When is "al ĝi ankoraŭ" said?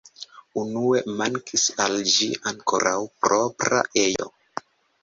1.85-2.97